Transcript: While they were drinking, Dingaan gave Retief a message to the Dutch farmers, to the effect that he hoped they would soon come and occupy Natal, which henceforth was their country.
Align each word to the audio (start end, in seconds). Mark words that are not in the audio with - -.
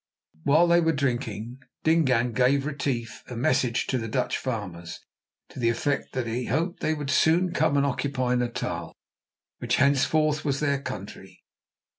While 0.45 0.65
they 0.65 0.81
were 0.81 0.93
drinking, 0.93 1.59
Dingaan 1.83 2.33
gave 2.33 2.65
Retief 2.65 3.23
a 3.27 3.35
message 3.35 3.85
to 3.85 3.99
the 3.99 4.07
Dutch 4.07 4.35
farmers, 4.35 4.99
to 5.49 5.59
the 5.59 5.69
effect 5.69 6.13
that 6.13 6.25
he 6.25 6.45
hoped 6.45 6.79
they 6.79 6.95
would 6.95 7.11
soon 7.11 7.53
come 7.53 7.77
and 7.77 7.85
occupy 7.85 8.33
Natal, 8.33 8.95
which 9.59 9.75
henceforth 9.75 10.43
was 10.43 10.59
their 10.59 10.81
country. 10.81 11.43